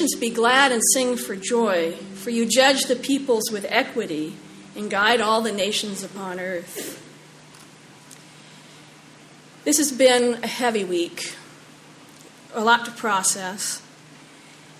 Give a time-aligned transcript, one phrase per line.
[0.00, 4.34] nations be glad and sing for joy, for you judge the peoples with equity
[4.74, 7.06] and guide all the nations upon earth.
[9.64, 11.34] This has been a heavy week,
[12.54, 13.82] a lot to process.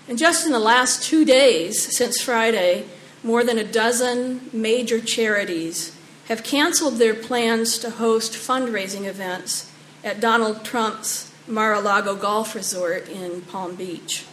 [0.07, 2.85] And just in the last two days since Friday,
[3.23, 5.95] more than a dozen major charities
[6.29, 9.71] have canceled their plans to host fundraising events
[10.03, 14.25] at Donald Trump's Mar a Lago Golf Resort in Palm Beach.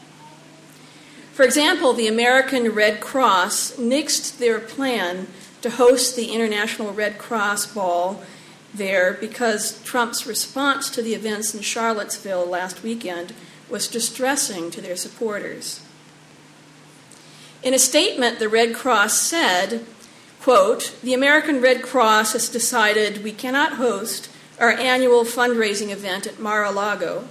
[1.39, 5.29] For example, the American Red Cross nixed their plan
[5.63, 8.21] to host the International Red Cross Ball
[8.75, 13.35] there because Trump's response to the events in Charlottesville last weekend
[13.71, 15.81] was distressing to their supporters.
[17.63, 19.87] In a statement, the Red Cross said,
[20.41, 26.41] quote, The American Red Cross has decided we cannot host our annual fundraising event at
[26.41, 27.29] Mar-a-Lago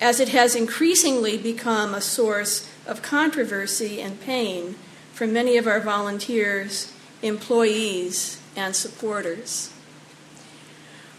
[0.00, 4.74] as it has increasingly become a source of controversy and pain
[5.12, 9.72] for many of our volunteers, employees, and supporters.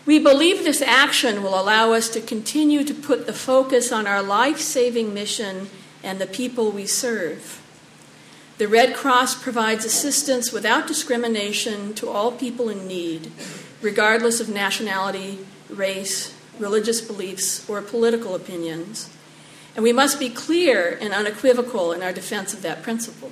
[0.06, 4.24] We believe this action will allow us to continue to put the focus on our
[4.24, 5.70] life saving mission
[6.04, 7.62] and the people we serve.
[8.58, 13.32] The Red Cross provides assistance without discrimination to all people in need,
[13.82, 19.10] regardless of nationality, race, religious beliefs, or political opinions.
[19.80, 23.32] And we must be clear and unequivocal in our defense of that principle.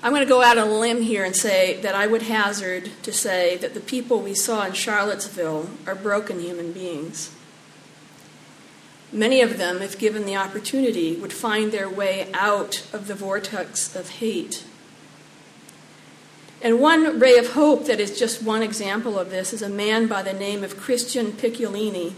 [0.00, 2.92] I'm going to go out on a limb here and say that I would hazard
[3.02, 7.34] to say that the people we saw in Charlottesville are broken human beings.
[9.12, 13.96] Many of them, if given the opportunity, would find their way out of the vortex
[13.96, 14.62] of hate.
[16.60, 20.08] And one ray of hope that is just one example of this is a man
[20.08, 22.14] by the name of Christian Picciolini,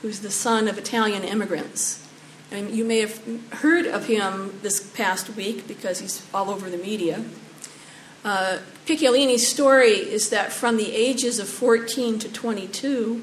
[0.00, 2.06] who's the son of Italian immigrants.
[2.50, 3.20] And you may have
[3.52, 7.24] heard of him this past week because he's all over the media.
[8.24, 13.22] Uh, Picciolini's story is that from the ages of 14 to 22,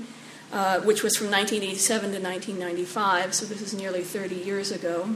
[0.54, 5.16] uh, which was from 1987 to 1995, so this is nearly 30 years ago,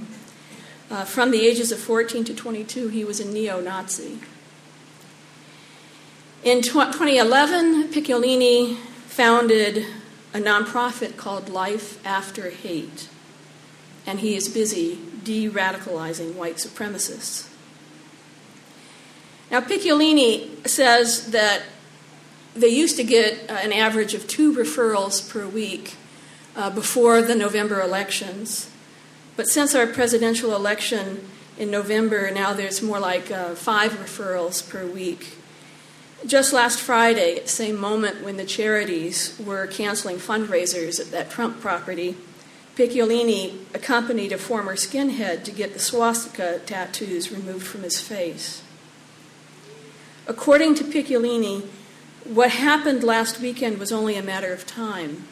[0.89, 4.19] uh, from the ages of 14 to 22, he was a neo Nazi.
[6.45, 8.75] In 2011, Picciolini
[9.07, 9.83] founded
[10.31, 13.09] a nonprofit called Life After Hate
[14.05, 17.49] and he is busy de radicalizing white supremacists.
[19.49, 21.63] Now, Picciolini says that
[22.55, 25.95] they used to get uh, an average of two referrals per week
[26.55, 28.69] uh, before the November elections.
[29.35, 31.27] But since our presidential election
[31.57, 35.39] in November, now there's more like uh, five referrals per week.
[36.25, 41.29] Just last Friday, at the same moment when the charities were canceling fundraisers at that
[41.29, 42.17] Trump property,
[42.75, 48.63] Picciolini accompanied a former skinhead to get the swastika tattoos removed from his face.
[50.25, 51.67] According to Picciolini,
[52.23, 55.27] what happened last weekend was only a matter of time.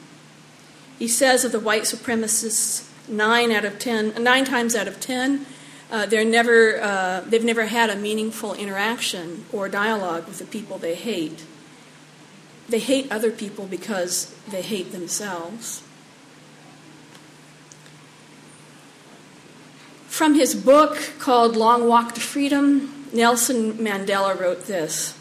[1.00, 5.48] He says of the white supremacists, nine out of ten, nine times out of ten,
[5.94, 10.80] uh, they're never, uh, they've never had a meaningful interaction or dialogue with the people
[10.80, 11.46] they hate.
[12.68, 15.84] They hate other people because they hate themselves.
[20.08, 25.16] From his book called Long Walk to Freedom, Nelson Mandela wrote this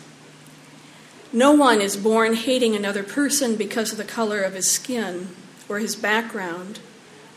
[1.34, 5.28] No one is born hating another person because of the color of his skin,
[5.68, 6.80] or his background,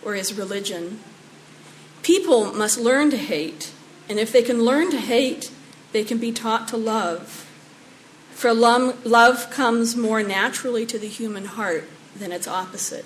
[0.06, 1.02] or his religion.
[2.06, 3.72] People must learn to hate,
[4.08, 5.50] and if they can learn to hate,
[5.92, 7.50] they can be taught to love.
[8.30, 13.06] For love comes more naturally to the human heart than its opposite.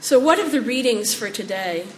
[0.00, 1.88] So, what are the readings for today?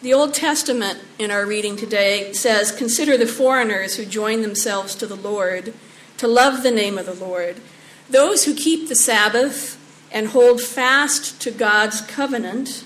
[0.00, 5.08] The Old Testament in our reading today says, Consider the foreigners who join themselves to
[5.08, 5.74] the Lord,
[6.18, 7.56] to love the name of the Lord,
[8.08, 9.76] those who keep the Sabbath
[10.14, 12.84] and hold fast to God's covenant.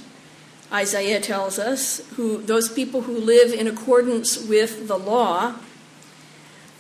[0.73, 5.55] Isaiah tells us, who, those people who live in accordance with the law,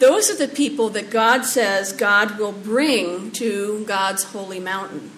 [0.00, 5.12] those are the people that God says God will bring to God's holy mountain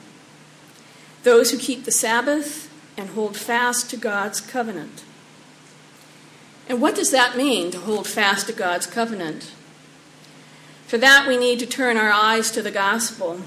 [1.22, 5.04] those who keep the Sabbath and hold fast to God's covenant.
[6.68, 9.52] And what does that mean to hold fast to God's covenant?
[10.86, 13.40] For that, we need to turn our eyes to the gospel.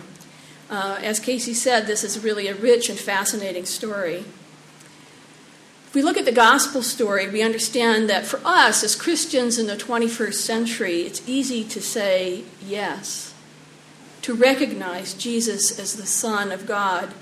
[0.73, 4.25] Uh, as Casey said, this is really a rich and fascinating story.
[5.85, 9.67] If we look at the gospel story, we understand that for us as Christians in
[9.67, 13.35] the 21st century, it's easy to say yes.
[14.23, 17.13] to recognize Jesus as the Son of God.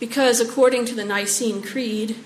[0.00, 2.16] Because according to the Nicene Creed,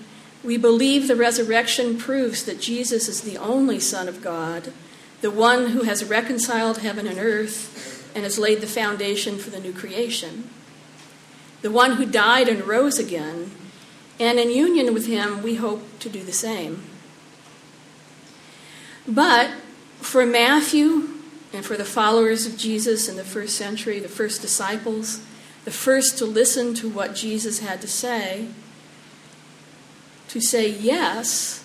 [0.45, 4.71] we believe the resurrection proves that Jesus is the only Son of God,
[5.19, 9.59] the one who has reconciled heaven and earth and has laid the foundation for the
[9.59, 10.49] new creation,
[11.61, 13.51] the one who died and rose again,
[14.19, 16.83] and in union with him, we hope to do the same.
[19.07, 19.51] But
[19.99, 21.09] for Matthew
[21.53, 25.21] and for the followers of Jesus in the first century, the first disciples,
[25.65, 28.47] the first to listen to what Jesus had to say,
[30.29, 31.63] to say yes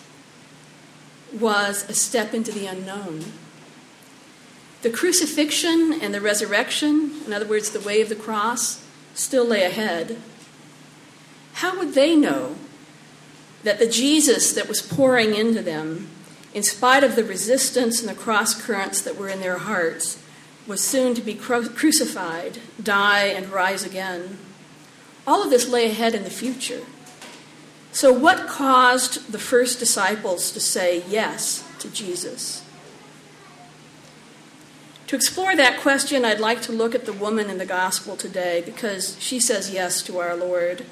[1.33, 3.25] was a step into the unknown.
[4.87, 8.85] The crucifixion and the resurrection, in other words, the way of the cross,
[9.15, 10.17] still lay ahead.
[11.55, 12.55] How would they know
[13.65, 16.07] that the Jesus that was pouring into them
[16.55, 20.23] in spite of the resistance and the cross currents that were in their hearts,
[20.69, 24.39] was soon to be cru- crucified, die, and rise again.
[25.27, 26.83] All of this lay ahead in the future.
[27.91, 32.63] So, what caused the first disciples to say yes to Jesus?
[35.09, 38.61] To explore that question, I'd like to look at the woman in the gospel today
[38.67, 40.85] because she says yes to our Lord.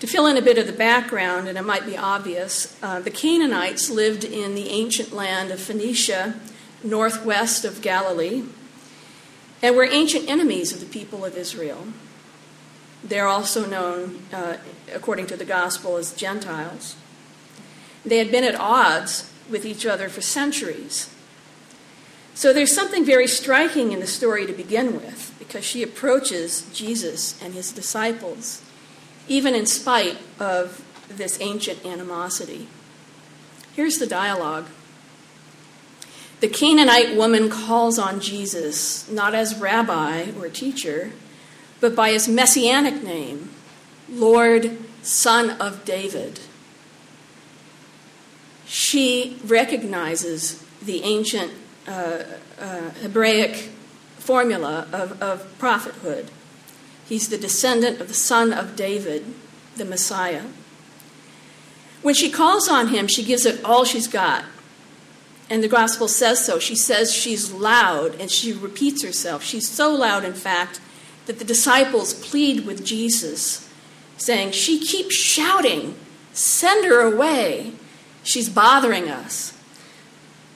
[0.00, 3.10] To fill in a bit of the background, and it might be obvious, uh, the
[3.10, 6.34] Canaanites lived in the ancient land of Phoenicia,
[6.82, 8.42] northwest of Galilee,
[9.62, 11.86] and were ancient enemies of the people of Israel.
[13.02, 14.58] They're also known, uh,
[14.92, 16.96] according to the gospel, as Gentiles.
[18.04, 21.08] They had been at odds with each other for centuries.
[22.34, 27.40] So there's something very striking in the story to begin with, because she approaches Jesus
[27.42, 28.60] and his disciples
[29.28, 32.68] even in spite of this ancient animosity.
[33.74, 34.66] Here's the dialogue.
[36.40, 41.12] The Canaanite woman calls on Jesus not as rabbi or teacher,
[41.80, 43.50] but by his messianic name,
[44.08, 46.40] Lord, Son of David.
[48.66, 51.52] She recognizes the ancient
[51.86, 52.24] uh,
[52.58, 53.70] uh, Hebraic
[54.18, 56.30] formula of, of prophethood
[57.06, 59.24] He's the descendant of the son of David,
[59.76, 60.44] the Messiah.
[62.02, 64.44] When she calls on him, she gives it all she's got.
[65.50, 66.58] And the gospel says so.
[66.58, 69.42] She says she's loud and she repeats herself.
[69.42, 70.80] She's so loud, in fact,
[71.26, 73.68] that the disciples plead with Jesus,
[74.16, 75.96] saying, She keeps shouting,
[76.32, 77.72] send her away.
[78.22, 79.52] She's bothering us.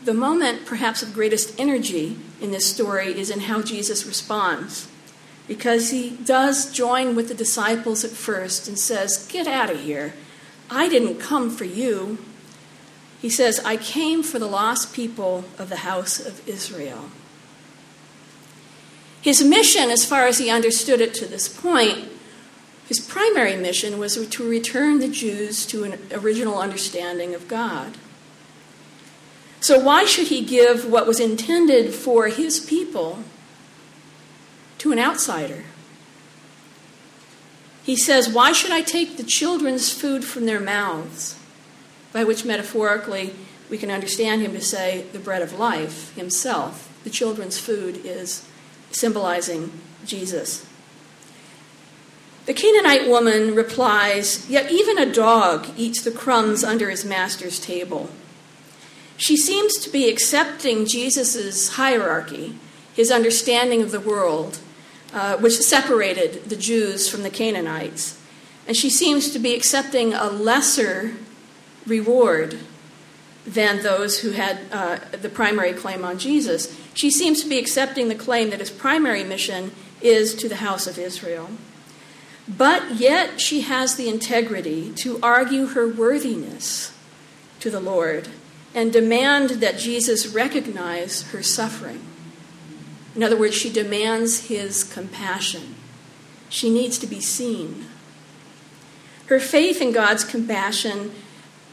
[0.09, 4.89] The moment, perhaps, of greatest energy in this story is in how Jesus responds
[5.47, 10.15] because he does join with the disciples at first and says, Get out of here.
[10.71, 12.17] I didn't come for you.
[13.21, 17.11] He says, I came for the lost people of the house of Israel.
[19.21, 22.09] His mission, as far as he understood it to this point,
[22.87, 27.99] his primary mission was to return the Jews to an original understanding of God.
[29.69, 33.19] So, why should he give what was intended for his people
[34.79, 35.65] to an outsider.
[37.83, 41.39] He says, Why should I take the children's food from their mouths?
[42.15, 43.35] By which metaphorically
[43.69, 46.91] we can understand him to say the bread of life himself.
[47.05, 48.49] The children's food is
[48.91, 49.71] symbolizing
[50.07, 50.67] Jesus.
[52.47, 58.09] The Canaanite woman replies, Yet even a dog eats the crumbs under his master's table.
[59.19, 62.55] She seems to be accepting Jesus' hierarchy,
[62.95, 64.61] his understanding of the world,
[65.13, 68.17] uh, which separated the Jews from the Canaanites.
[68.69, 71.15] And she seems to be accepting a lesser
[71.85, 72.59] reward
[73.45, 76.79] than those who had uh, the primary claim on Jesus.
[76.95, 80.87] She seems to be accepting the claim that his primary mission is to the house
[80.87, 81.51] of Israel.
[82.47, 86.93] But yet she has the integrity to argue her worthiness
[87.61, 88.29] to the Lord
[88.79, 92.01] and demand that Jesus recognize her suffering.
[93.17, 95.75] In other words, she demands his compassion.
[96.49, 97.87] She needs to be seen.
[99.27, 101.11] Her faith in God's compassion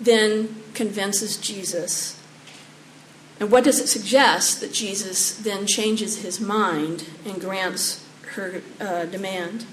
[0.01, 2.19] then convinces Jesus.
[3.39, 4.59] And what does it suggest?
[4.61, 9.67] That Jesus then changes his mind and grants her uh, demand.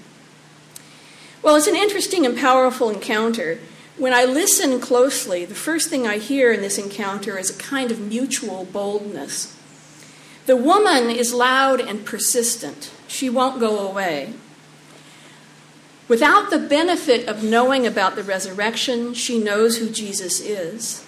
[1.41, 3.57] Well, it's an interesting and powerful encounter.
[3.97, 7.91] When I listen closely, the first thing I hear in this encounter is a kind
[7.91, 9.55] of mutual boldness.
[10.45, 12.91] The woman is loud and persistent.
[13.07, 14.33] She won't go away.
[16.07, 21.05] Without the benefit of knowing about the resurrection, she knows who Jesus is.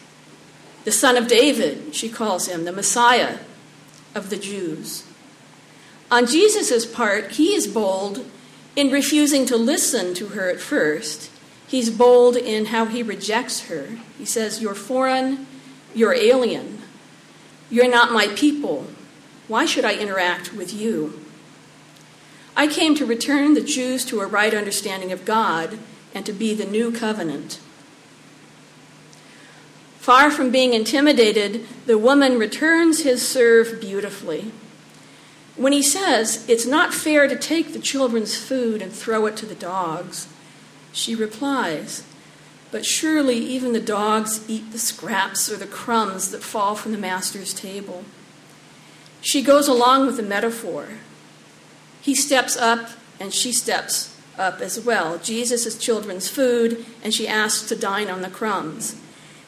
[0.86, 3.39] The Son of David, she calls him, the Messiah
[4.13, 5.04] of the Jews.
[6.12, 8.25] On Jesus' part, he is bold
[8.75, 11.32] in refusing to listen to her at first.
[11.67, 13.89] He's bold in how he rejects her.
[14.17, 15.48] He says, You're foreign,
[15.93, 16.81] you're alien,
[17.69, 18.88] you're not my people.
[19.48, 21.22] Why should I interact with you?
[22.55, 25.77] I came to return the Jews to a right understanding of God
[26.13, 27.60] and to be the new covenant.
[30.00, 34.51] Far from being intimidated, the woman returns his serve beautifully.
[35.55, 39.45] When he says, It's not fair to take the children's food and throw it to
[39.45, 40.27] the dogs,
[40.96, 42.04] she replies,
[42.72, 46.98] But surely even the dogs eat the scraps or the crumbs that fall from the
[46.98, 48.04] master's table.
[49.22, 50.88] She goes along with the metaphor.
[52.02, 55.18] He steps up and she steps up as well.
[55.18, 59.00] Jesus is children's food, and she asks to dine on the crumbs.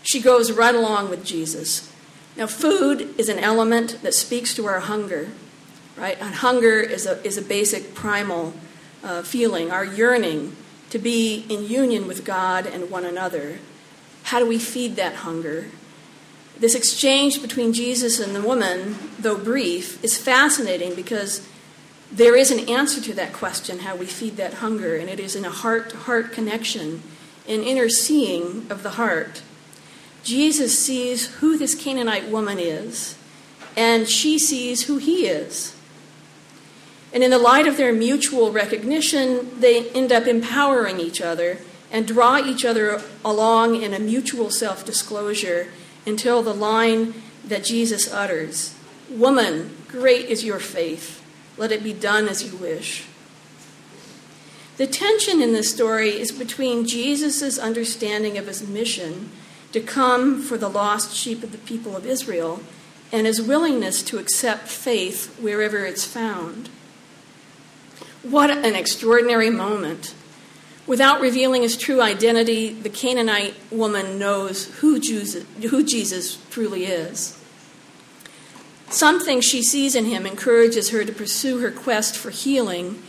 [0.04, 1.92] She goes right along with Jesus.
[2.36, 5.30] Now, food is an element that speaks to our hunger
[5.98, 6.18] right?
[6.22, 8.54] And hunger is a, is a basic primal
[9.04, 10.56] uh, feeling, our yearning
[10.89, 13.60] to be in union with God and one another.
[14.24, 15.67] How do we feed that hunger?
[16.60, 21.48] This exchange between Jesus and the woman, though brief, is fascinating because
[22.12, 25.36] there is an answer to that question how we feed that hunger, and it is
[25.36, 27.03] in a heart to heart connection,
[27.48, 29.44] an inner seeing of the heart.
[30.24, 33.17] Jesus sees who this Canaanite woman is,
[33.75, 35.75] and she sees who he is.
[37.13, 41.59] And in the light of their mutual recognition, they end up empowering each other
[41.91, 45.67] and draw each other along in a mutual self disclosure
[46.05, 47.13] until the line
[47.45, 48.73] that Jesus utters
[49.09, 51.23] Woman, great is your faith.
[51.55, 53.05] Let it be done as you wish.
[54.75, 59.31] The tension in this story is between Jesus' understanding of his mission
[59.71, 62.61] to come for the lost sheep of the people of Israel
[63.11, 66.69] and his willingness to accept faith wherever it's found.
[68.24, 70.13] What an extraordinary moment.
[70.88, 77.38] Without revealing his true identity, the Canaanite woman knows who Jesus, truly is.
[78.89, 83.03] Something she sees in him encourages her to pursue her quest for healing,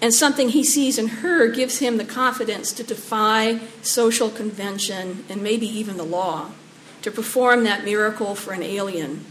[0.00, 5.42] and something he sees in her gives him the confidence to defy social convention and
[5.42, 6.52] maybe even the law,
[7.02, 9.24] to perform that miracle for an alien,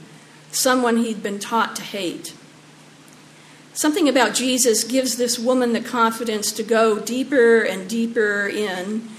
[0.51, 2.33] someone he'd been taught to hate.
[3.73, 9.09] Something about Jesus gives this woman the confidence to go deeper and deeper in,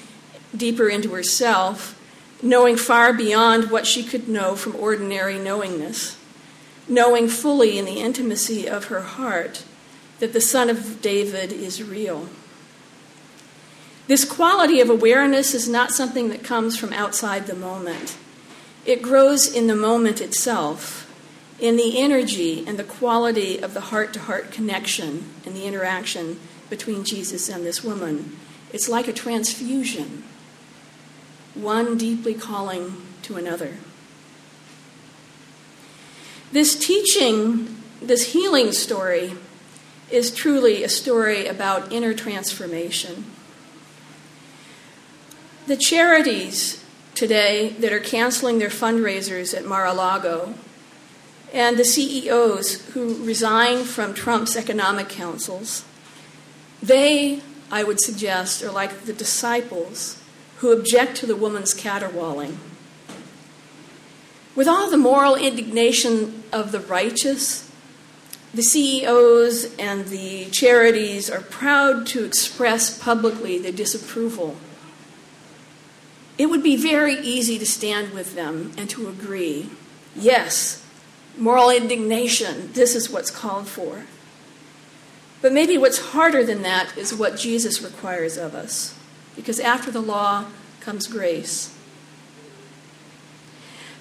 [0.57, 2.01] deeper into herself,
[2.41, 6.17] knowing far beyond what she could know from ordinary knowingness,
[6.87, 9.65] knowing fully in the intimacy of her heart
[10.21, 12.29] that the Son of David is real.
[14.07, 18.17] This quality of awareness is not something that comes from outside the moment.
[18.87, 21.04] It grows in the moment itself
[21.61, 26.39] in the energy and the quality of the heart to heart connection and the interaction
[26.69, 28.37] between Jesus and this woman.
[28.73, 30.25] It's like a transfusion,
[31.55, 33.75] one deeply calling to another.
[36.51, 39.35] This teaching, this healing story,
[40.11, 43.25] is truly a story about inner transformation.
[45.67, 46.85] The charities
[47.15, 50.55] today that are canceling their fundraisers at Mar a Lago
[51.55, 55.85] and the CEOs who resign from Trump's economic councils,
[56.83, 60.21] they, I would suggest, are like the disciples
[60.57, 62.59] who object to the woman's caterwauling.
[64.57, 67.71] With all the moral indignation of the righteous,
[68.53, 74.57] the CEOs and the charities are proud to express publicly their disapproval.
[76.37, 79.71] It would be very easy to stand with them and to agree
[80.17, 80.84] yes,
[81.37, 82.73] moral indignation.
[82.73, 84.05] This is what's called for.
[85.43, 88.99] But maybe what's harder than that is what Jesus requires of us,
[89.37, 90.47] because after the law
[90.81, 91.75] comes grace.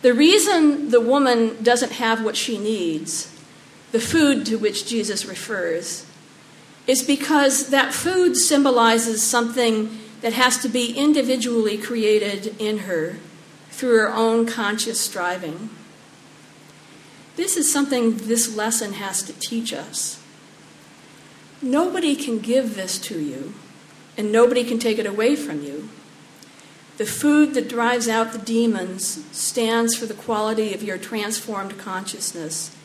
[0.02, 3.34] The reason the woman doesn't have what she needs,
[3.92, 6.06] the food to which Jesus refers,
[6.88, 13.18] is because that food symbolizes something that has to be individually created in her
[13.70, 15.70] through her own conscious striving.
[17.36, 20.22] This is something this lesson has to teach us.
[21.62, 23.54] Nobody can give this to you,
[24.18, 25.90] and nobody can take it away from you.
[26.98, 32.76] The food that drives out the demons stands for the quality of your transformed consciousness.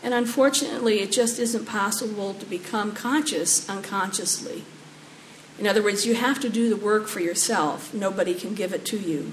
[0.00, 4.62] And unfortunately, it just isn't possible to become conscious unconsciously.
[5.58, 7.92] In other words, you have to do the work for yourself.
[7.92, 9.32] Nobody can give it to you.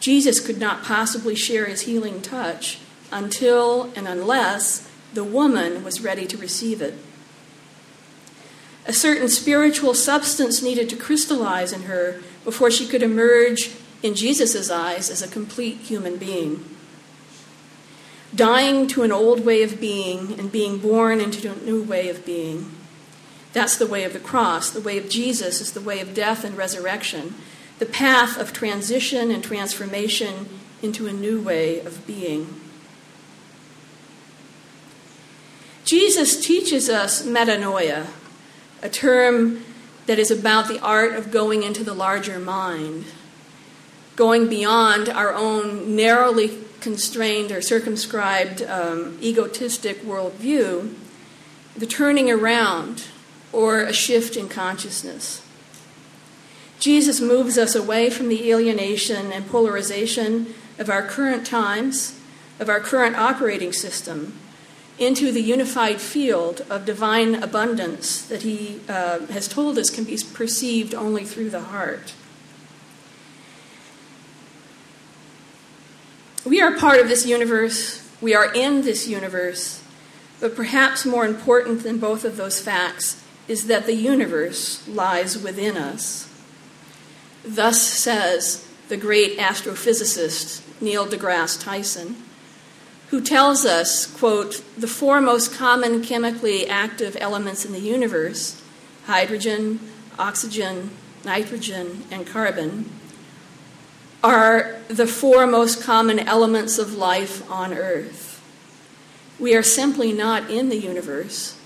[0.00, 2.78] Jesus could not possibly share his healing touch
[3.14, 6.94] until and unless The woman was ready to receive it.
[8.86, 13.70] A certain spiritual substance needed to crystallize in her before she could emerge
[14.02, 16.64] in Jesus' eyes as a complete human being.
[18.34, 22.26] Dying to an old way of being and being born into a new way of
[22.26, 22.72] being.
[23.52, 24.68] That's the way of the cross.
[24.68, 27.36] The way of Jesus is the way of death and resurrection,
[27.78, 30.48] the path of transition and transformation
[30.82, 32.63] into a new way of being.
[35.84, 38.06] Jesus teaches us metanoia,
[38.82, 39.62] a term
[40.06, 43.04] that is about the art of going into the larger mind,
[44.16, 50.94] going beyond our own narrowly constrained or circumscribed um, egotistic worldview,
[51.76, 53.08] the turning around
[53.52, 55.42] or a shift in consciousness.
[56.78, 62.18] Jesus moves us away from the alienation and polarization of our current times,
[62.58, 64.38] of our current operating system,
[64.98, 70.16] into the unified field of divine abundance that he uh, has told us can be
[70.32, 72.14] perceived only through the heart.
[76.44, 79.82] We are part of this universe, we are in this universe,
[80.40, 85.76] but perhaps more important than both of those facts is that the universe lies within
[85.76, 86.30] us.
[87.44, 92.16] Thus says the great astrophysicist Neil deGrasse Tyson,
[93.14, 98.60] who tells us, quote, the four most common chemically active elements in the universe
[99.06, 99.78] hydrogen,
[100.18, 100.90] oxygen,
[101.24, 102.90] nitrogen, and carbon
[104.24, 108.42] are the four most common elements of life on Earth.
[109.38, 111.56] We are simply not in the universe,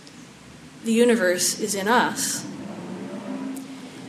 [0.85, 2.45] the universe is in us.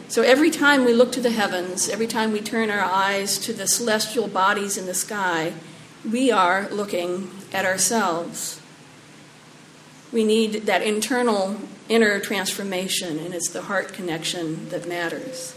[0.10, 3.54] So every time we look to the heavens, every time we turn our eyes to
[3.54, 5.54] the celestial bodies in the sky,
[6.10, 8.62] we are looking at ourselves.
[10.12, 11.58] We need that internal
[11.88, 15.56] inner transformation, and it's the heart connection that matters.